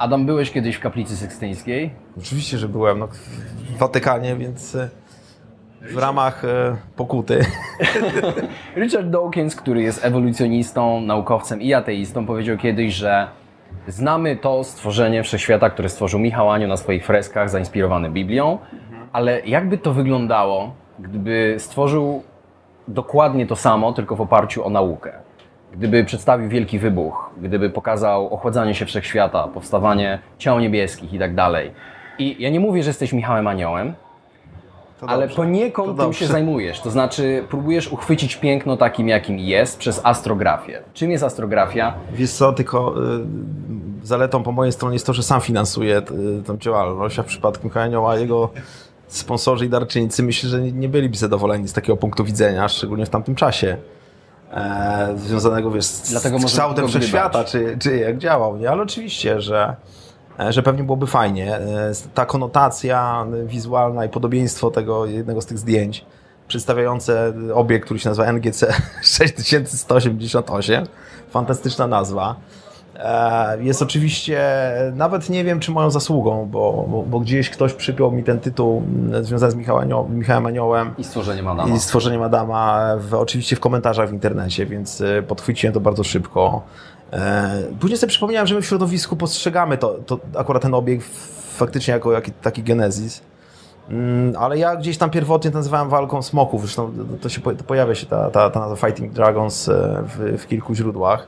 [0.00, 1.90] Adam, byłeś kiedyś w kaplicy sykstyńskiej?
[2.18, 4.88] Oczywiście, że byłem no, w Watykanie, więc e,
[5.82, 7.44] w ramach e, pokuty.
[8.76, 13.28] Richard Dawkins, który jest ewolucjonistą, naukowcem i ateistą, powiedział kiedyś, że
[13.88, 18.58] znamy to stworzenie wszechświata, które stworzył Michał Anio na swoich freskach, zainspirowane Biblią,
[19.12, 22.22] ale jakby to wyglądało, gdyby stworzył
[22.88, 25.12] dokładnie to samo, tylko w oparciu o naukę?
[25.72, 31.70] Gdyby przedstawił wielki wybuch, gdyby pokazał ochładzanie się wszechświata, powstawanie ciał niebieskich i tak dalej.
[32.18, 33.94] I ja nie mówię, że jesteś Michałem Aniołem,
[35.06, 36.80] ale poniekąd tym się zajmujesz.
[36.80, 40.82] To znaczy, próbujesz uchwycić piękno takim, jakim jest, przez astrografię.
[40.94, 41.94] Czym jest astrografia?
[42.12, 42.94] Wiesz co, tylko
[44.02, 45.98] y, zaletą po mojej stronie jest to, że sam finansuję
[46.40, 48.50] y, tą działalność, a w przypadku Michała Anioła jego
[49.06, 53.10] sponsorzy i darczyńcy myślę, że nie- nie byliby zadowoleni z takiego punktu widzenia, szczególnie w
[53.10, 53.76] tamtym czasie.
[54.50, 58.70] E, związanego wiesz, z, Dlatego z kształtem wszechświata, czy, czy jak działał, nie?
[58.70, 59.76] ale oczywiście, że,
[60.40, 61.56] e, że pewnie byłoby fajnie.
[61.56, 66.04] E, Ta konotacja wizualna i podobieństwo tego jednego z tych zdjęć
[66.48, 70.86] przedstawiające obiekt, który się nazywa NGC 6188,
[71.30, 72.36] fantastyczna nazwa.
[73.04, 74.40] E, Jest oczywiście,
[74.94, 78.82] nawet nie wiem czy moją zasługą, bo, bo, bo gdzieś ktoś przypiął mi ten tytuł
[79.08, 81.74] mm, związany z Michałem, Anioł, Michałem Aniołem I stworzeniem Adama.
[81.74, 86.62] i stworzeniem Adama, w, oczywiście w komentarzach w internecie, więc e, podchwyciłem to bardzo szybko.
[87.12, 91.06] E, Później sobie przypomniałem, że my w środowisku postrzegamy to, to akurat ten obiekt
[91.56, 93.22] faktycznie jako jaki, taki genezis.
[93.90, 96.60] Mm, Ale ja gdzieś tam pierwotnie nazywałem walką smoków.
[96.62, 99.70] Zresztą to się to pojawia się ta, ta, ta nazwa Fighting Dragons
[100.02, 101.26] w, w kilku źródłach.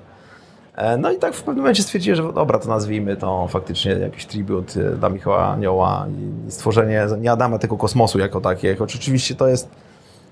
[0.77, 4.27] E, No i tak w pewnym momencie stwierdziłem, że dobra, to nazwijmy to faktycznie jakiś
[4.27, 6.07] tribut e, dla Michała Anioła
[6.47, 8.77] i stworzenie nie Adama, tylko kosmosu jako takie.
[8.77, 9.69] Choć oczywiście to jest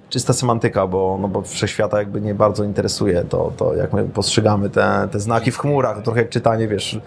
[0.09, 4.71] czysta semantyka, bo, no bo wszechświata jakby nie bardzo interesuje to, to jak my postrzegamy
[4.71, 5.97] te, te znaki w chmurach.
[5.97, 7.01] To trochę jak czytanie, wiesz,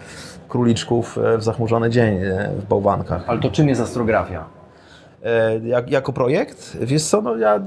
[0.48, 2.18] króliczków e, w zachmurzony dzień
[2.58, 3.24] w bałwankach.
[3.26, 4.44] Ale to czym jest astrografia?
[5.62, 7.60] Jak, jako projekt, wiesz co, no ja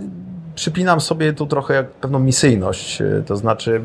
[0.58, 3.82] przypinam sobie tu trochę jak pewną misyjność, e, to znaczy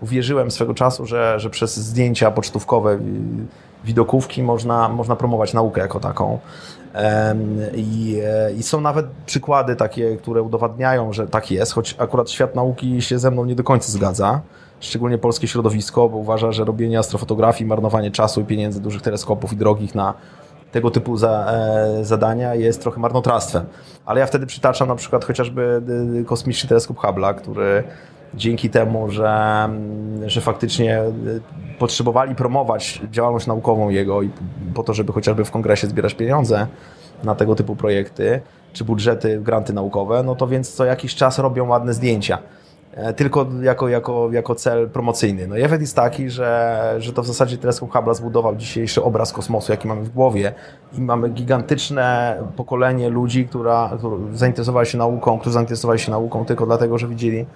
[0.00, 3.46] uwierzyłem swego czasu, że, że przez zdjęcia pocztówkowe, wi-
[3.84, 6.38] widokówki można, można promować naukę jako taką.
[7.74, 12.54] I, e, I są nawet przykłady takie, które udowadniają, że tak jest, choć akurat świat
[12.54, 14.40] nauki się ze mną nie do końca zgadza.
[14.80, 19.56] Szczególnie polskie środowisko, bo uważa, że robienie astrofotografii, marnowanie czasu i pieniędzy dużych teleskopów i
[19.56, 20.14] drogich na
[20.76, 23.64] tego typu za, e, zadania jest trochę marnotrawstwem.
[24.06, 25.82] Ale ja wtedy przytaczam na przykład chociażby
[26.20, 27.84] y, kosmiczny teleskop Hubble'a, który
[28.34, 29.28] dzięki temu, że,
[29.64, 34.30] mm, że faktycznie y, potrzebowali promować działalność naukową jego i
[34.74, 36.66] po to, żeby chociażby w kongresie zbierać pieniądze
[37.24, 38.40] na tego typu projekty,
[38.72, 42.38] czy budżety, granty naukowe, no to więc co jakiś czas robią ładne zdjęcia.
[42.96, 45.46] E, Tylko jako, jako, jako cel promocyjny.
[45.48, 49.32] No i efekt jest taki, że, że to w zasadzie teleskop Hubble zbudował dzisiejszy obraz
[49.32, 50.52] kosmosu, jaki mamy w głowie
[50.98, 56.66] i mamy gigantyczne pokolenie ludzi, która, którzy zainteresowali się nauką, którzy zainteresowali się nauką tylko
[56.66, 57.46] dlatego, że widzieli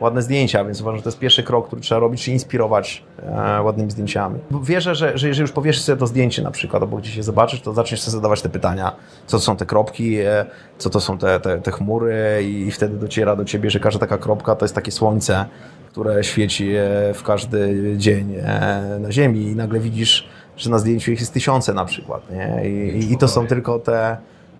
[0.00, 3.62] ładne zdjęcia, więc uważam, że to jest pierwszy krok, który trzeba robić, czyli inspirować e,
[3.62, 4.38] ładnymi zdjęciami.
[4.62, 7.60] Wierzę, że, że jeżeli już powieszysz sobie to zdjęcie na przykład, albo gdzieś je zobaczysz,
[7.60, 8.92] to zaczniesz sobie zadawać te pytania,
[9.26, 10.46] co to są te kropki, e,
[10.78, 14.00] co to są te, te, te chmury i, i wtedy dociera do ciebie, że każda
[14.00, 15.44] taka kropka to jest takie słońce,
[15.90, 21.12] które świeci e, w każdy dzień e, na Ziemi i nagle widzisz, że na zdjęciu
[21.12, 22.70] ich jest tysiące na przykład, nie?
[22.70, 24.16] I, i, to są tylko te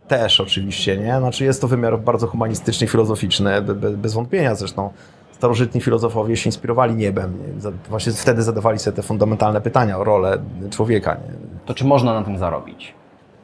[0.08, 1.18] też oczywiście, nie?
[1.18, 4.90] Znaczy jest to wymiar bardzo humanistyczny, filozoficzny, be, be, bez wątpienia zresztą.
[5.36, 7.38] Starożytni filozofowie się inspirowali niebem.
[7.38, 7.70] Nie?
[7.88, 10.38] Właśnie wtedy zadawali sobie te fundamentalne pytania o rolę
[10.70, 11.14] człowieka.
[11.14, 11.34] Nie?
[11.66, 12.94] To czy można na tym zarobić?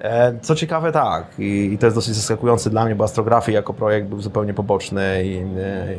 [0.00, 1.24] E, Co ciekawe, tak.
[1.38, 5.44] I, to jest dosyć zaskakujące dla mnie, bo astrografia jako projekt był zupełnie poboczny i,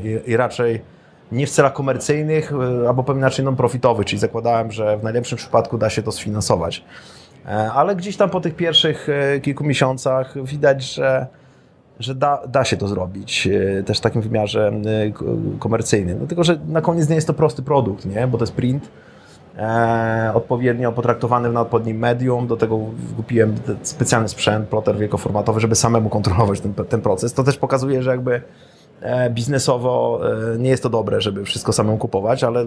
[0.08, 0.82] i, i raczej
[1.32, 2.52] nie w celach komercyjnych,
[2.84, 6.84] e, albo pewnie inaczej non-profitowych, czyli zakładałem, że w najlepszym przypadku da się to sfinansować.
[7.46, 9.08] E, Ale gdzieś tam po tych pierwszych
[9.42, 11.28] kilku miesiącach widać, że,
[12.00, 13.48] że da, da się to zrobić,
[13.80, 14.72] e, też w takim wymiarze
[15.08, 15.26] e, ko-
[15.60, 16.18] komercyjnym.
[16.22, 18.28] No, tylko, że na koniec nie jest to prosty produkt, nie?
[18.28, 18.90] bo to jest print,
[19.58, 22.48] e, odpowiednio potraktowany na odpowiednim medium.
[22.48, 22.80] Do tego
[23.18, 27.34] kupiłem specjalny sprzęt, ploter wielkoformatowy, żeby samemu kontrolować ten, ten proces.
[27.34, 28.42] To też pokazuje, że jakby
[29.02, 30.22] e, biznesowo
[30.60, 32.66] nie jest to dobre, żeby wszystko samemu kupować, ale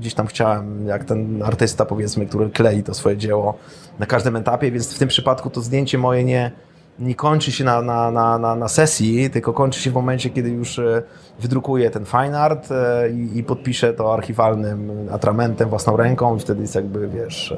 [0.00, 3.54] gdzieś tam chciałem, jak ten artysta powiedzmy, który klei to swoje dzieło
[3.98, 6.50] na każdym etapie, więc w tym przypadku to zdjęcie moje nie,
[6.98, 10.50] nie kończy się na, na, na, na, na sesji, tylko kończy się w momencie, kiedy
[10.50, 11.02] już e,
[11.40, 16.62] wydrukuję ten fine art e, i, i podpiszę to archiwalnym atramentem własną ręką i wtedy
[16.62, 17.54] jest jakby, wiesz,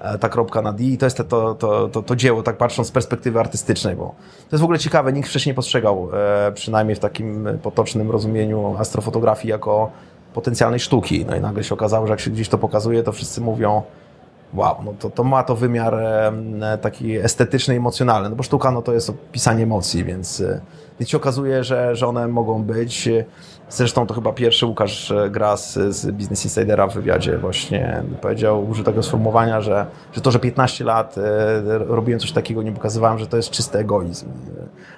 [0.00, 2.88] e, ta kropka na D i to jest to, to, to, to, dzieło, tak patrząc
[2.88, 6.08] z perspektywy artystycznej, bo to jest w ogóle ciekawe, nikt wcześniej nie postrzegał,
[6.54, 9.90] przynajmniej w takim potocznym rozumieniu astrofotografii jako
[10.34, 11.24] potencjalnej sztuki.
[11.26, 13.82] No i nagle się okazało, że jak się gdzieś to pokazuje, to wszyscy mówią,
[14.54, 18.82] wow, no to, to ma to wymiar e, taki estetyczny, emocjonalny, no bo sztuka no
[18.82, 20.60] to jest opisanie emocji, więc, e,
[21.00, 23.08] więc się okazuje, że, że one mogą być.
[23.68, 29.02] Zresztą to chyba pierwszy Łukasz Gras z Business Insidera w wywiadzie właśnie powiedział, użył tego
[29.02, 31.22] sformułowania, że, że to, że 15 lat e,
[31.78, 34.26] robiłem coś takiego, nie pokazywałem, że to jest czysty egoizm.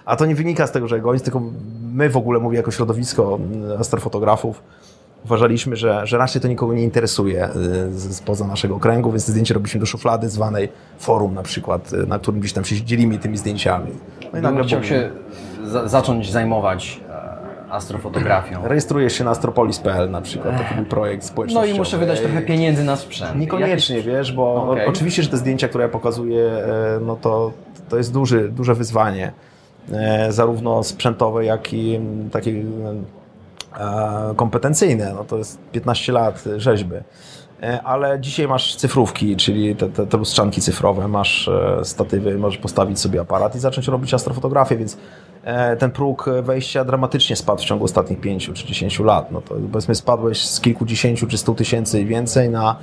[0.05, 1.43] A to nie wynika z tego, że egoizm, tylko
[1.83, 3.39] my w ogóle, mówię jako środowisko
[3.79, 4.63] astrofotografów,
[5.27, 7.49] uważaliśmy, że, że raczej to nikogo nie interesuje
[7.99, 10.69] spoza naszego kręgu, więc zdjęcie robiliśmy do szuflady zwanej
[10.99, 13.93] forum na przykład, na którym gdzieś tam się dzielimy tymi zdjęciami.
[14.33, 15.11] No i nagle chciał się
[15.65, 18.63] za zacząć zajmować e, astrofotografią.
[18.69, 21.69] Rejestrujesz się na astropolis.pl na przykład, taki był projekt społecznościowy.
[21.69, 23.39] No i muszę wydać trochę pieniędzy na sprzęt.
[23.39, 24.87] Niekoniecznie, wiesz, bo okay.
[24.87, 27.53] oczywiście, że te zdjęcia, które ja pokazuję, e, no to,
[27.89, 29.33] to jest duży, duże wyzwanie,
[29.93, 32.01] e, zarówno sprzętowe, jak i
[32.33, 32.53] takie
[34.37, 35.13] kompetencyjne.
[35.15, 36.97] No to jest 15 lat rzeźby.
[37.63, 42.59] E, ale dzisiaj masz cyfrówki, czyli te, te, te lustrzanki cyfrowe, masz e, statywy, możesz
[42.59, 44.99] postawić sobie aparat i zacząć robić astrofotografię, więc
[45.45, 49.33] e, ten próg wejścia dramatycznie spadł w ciągu ostatnich 5 czy 10 lat.
[49.33, 52.77] No to powiedzmy spadłeś z kilkudziesięciu czy stu tysięcy i więcej na,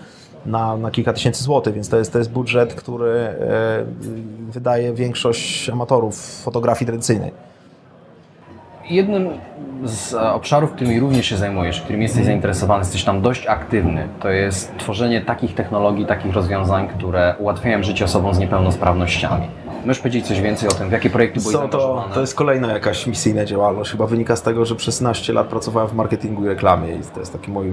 [0.46, 3.36] na, na kilka tysięcy złotych, więc to jest, to jest budżet, który
[4.50, 7.32] wydaje większość amatorów fotografii tradycyjnej.
[8.90, 9.30] Jednym
[9.84, 14.78] z obszarów, którymi również się zajmujesz, którym jesteś zainteresowany, jesteś tam dość aktywny, to jest
[14.78, 19.48] tworzenie takich technologii, takich rozwiązań, które ułatwiają życie osobom z niepełnosprawnościami.
[19.86, 23.08] Możesz powiedzieć coś więcej o tym, w jakie projekty były to, to jest kolejna jakaś
[23.08, 23.92] misyjna działalność.
[23.92, 27.20] Chyba wynika z tego, że przez 16 lat pracowałem w marketingu i reklamie i to
[27.20, 27.68] jest taki mój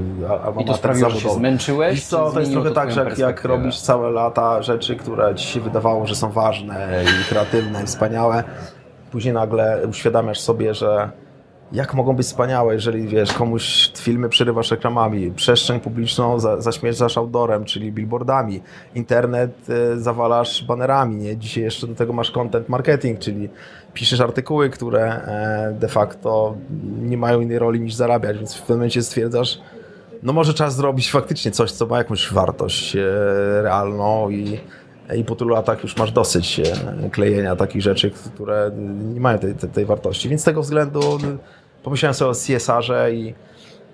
[0.60, 1.98] I to sprawiło, że się zmęczyłeś?
[1.98, 5.48] I co, to jest trochę tak, że jak, jak robisz całe lata rzeczy, które ci
[5.48, 8.44] się wydawało, że są ważne i kreatywne i wspaniałe,
[9.12, 11.10] później nagle uświadamiasz sobie, że
[11.72, 17.64] jak mogą być wspaniałe, jeżeli wiesz, komuś filmy przerywasz reklamami, przestrzeń publiczną za, zaśmieszczasz outdoorem,
[17.64, 18.62] czyli billboardami,
[18.94, 21.36] internet y, zawalasz banerami, nie?
[21.36, 23.48] Dzisiaj jeszcze do tego masz content marketing, czyli
[23.94, 26.54] piszesz artykuły, które e, de facto
[27.02, 29.60] nie mają innej roli niż zarabiać, więc w pewnym momencie stwierdzasz,
[30.22, 33.02] no może czas zrobić faktycznie coś, co ma jakąś wartość e,
[33.62, 34.60] realną i
[35.16, 38.70] i po tylu latach już masz dosyć e, klejenia takich rzeczy, które
[39.14, 40.28] nie mają tej, tej, tej wartości.
[40.28, 41.00] Więc z tego względu
[41.82, 43.34] pomyślałem sobie o CSR-ze i,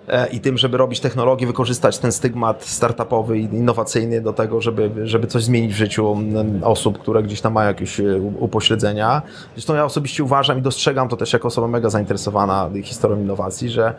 [0.07, 4.91] e, i tym, żeby robić technologię, wykorzystać ten stygmat startupowy i innowacyjny do tego, żeby,
[5.07, 6.17] żeby coś zmienić w życiu
[6.63, 8.03] osób, które gdzieś tam mają jakieś e,
[8.39, 9.21] upośledzenia.
[9.55, 13.93] Zresztą ja osobiście uważam i dostrzegam to też jako osoba mega zainteresowana historią innowacji, że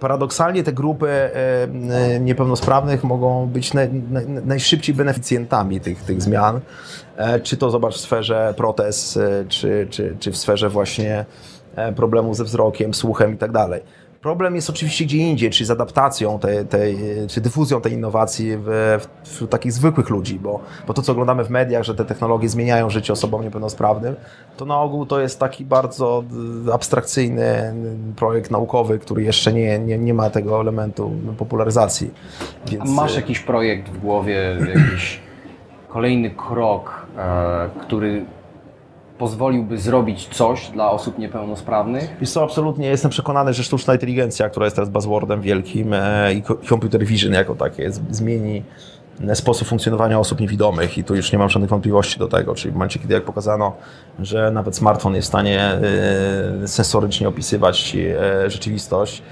[0.00, 1.30] paradoksalnie te grupy e,
[2.20, 6.60] niepełnosprawnych mogą być naj, naj, najszybciej beneficjentami tych, tych zmian.
[7.42, 9.18] Czy to zobacz w sferze protez,
[9.48, 11.24] czy, czy, czy w sferze właśnie
[11.76, 13.82] E, problemu ze wzrokiem, słuchem i tak dalej.
[14.24, 16.96] Problem jest oczywiście gdzie indziej, czyli z adaptacją tej, tej
[17.28, 21.50] czy dyfuzją tej innowacji w, wśród takich zwykłych ludzi, bo, bo to, co oglądamy w
[21.50, 24.16] mediach, że te technologie zmieniają życie osobom niepełnosprawnym,
[24.56, 26.24] to na ogół to jest taki bardzo
[26.72, 27.74] abstrakcyjny
[28.16, 32.10] projekt naukowy, który jeszcze nie, nie, nie ma tego elementu popularyzacji.
[32.66, 32.82] Więc...
[32.82, 35.20] A masz jakiś projekt w głowie, jakiś
[35.88, 38.24] kolejny krok, e, który
[39.18, 42.16] pozwoliłby zrobić coś dla osób niepełnosprawnych?
[42.20, 46.42] Jest to absolutnie, jestem przekonany, że sztuczna inteligencja, która jest teraz buzzwordem wielkim e, i
[46.68, 48.62] computer vision jako takie zmieni
[49.28, 52.72] e, sposób funkcjonowania osób niewidomych i tu już nie mam żadnych wątpliwości do tego, czyli
[52.72, 53.72] w momencie, kiedy jak pokazano,
[54.18, 57.96] że nawet smartfon jest w stanie e, sensorycznie opisywać
[58.46, 59.22] rzeczywistość,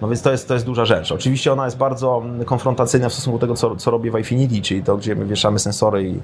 [0.00, 1.12] no więc to jest, to jest duża rzecz.
[1.12, 4.82] Oczywiście ona jest bardzo konfrontacyjna w stosunku do tego, co, co robię w Infinity, czyli
[4.82, 6.20] to, gdzie my wieszamy sensory i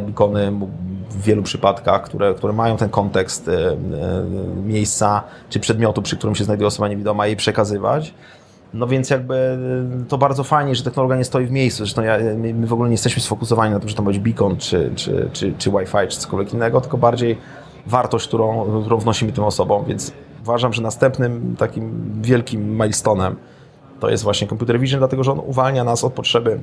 [0.00, 0.52] bikony
[1.10, 3.76] w wielu przypadkach, które, które mają ten kontekst e, e,
[4.64, 8.14] miejsca czy przedmiotu, przy którym się znajduje osoba niewidoma, jej przekazywać.
[8.74, 11.78] No więc jakby e, to bardzo fajnie, że technologia nie stoi w miejscu.
[11.78, 14.92] Zresztą ja, my w ogóle nie jesteśmy sfokusowani na tym, że to będzie beacon, czy,
[14.96, 17.38] czy, czy, czy Wi-Fi, czy cokolwiek innego, tylko bardziej
[17.86, 19.84] wartość, którą, którą wnosimy tym osobom.
[19.84, 20.12] Więc
[20.42, 23.34] uważam, że następnym takim wielkim milestone'em
[24.00, 26.60] to jest właśnie computer vision, dlatego że on uwalnia nas od potrzeby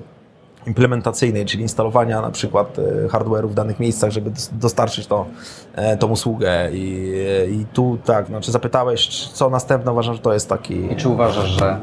[0.67, 5.25] implementacyjnej, czyli instalowania na przykład e, hardware'u w danych miejscach, żeby dostarczyć to,
[5.73, 6.69] e, tą usługę.
[6.73, 7.13] I,
[7.51, 10.93] I tu tak, znaczy zapytałeś, co następne, uważam, że to jest taki...
[10.93, 11.79] I czy uważasz, że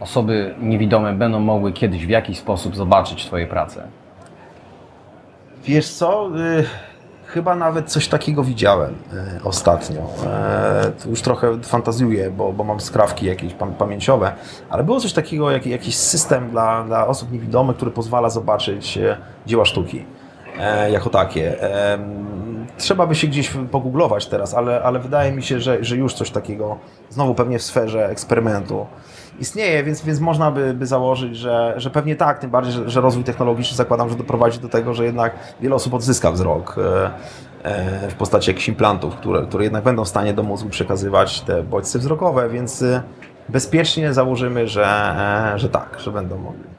[0.00, 3.82] osoby niewidome będą mogły kiedyś w jakiś sposób zobaczyć Twoje prace?
[5.64, 6.30] Wiesz co...
[6.38, 6.87] Y
[7.28, 10.00] Chyba nawet coś takiego widziałem e, ostatnio.
[10.26, 14.32] E, już trochę fantazjuję, bo, bo mam skrawki jakieś pamięciowe,
[14.70, 19.16] ale było coś takiego, jak, jakiś system dla, dla osób niewidomych, który pozwala zobaczyć e,
[19.46, 20.04] dzieła sztuki.
[20.60, 21.62] E, jako takie.
[21.62, 21.98] E,
[22.78, 26.30] trzeba by się gdzieś pogooglować teraz, ale, ale wydaje mi się, że, że już coś
[26.30, 26.78] takiego,
[27.10, 28.86] znowu pewnie w sferze eksperymentu,
[29.40, 33.00] istnieje, więc, więc można by, by założyć, że, że pewnie tak, tym bardziej, że, że
[33.00, 36.76] rozwój technologiczny zakładam, że doprowadzi do tego, że jednak wiele osób odzyska wzrok
[37.62, 41.62] e, w postaci jakichś implantów, które, które jednak będą w stanie do mózgu przekazywać te
[41.62, 42.84] bodźce wzrokowe, więc
[43.48, 45.14] bezpiecznie założymy, że,
[45.56, 46.77] że tak, że będą mogli.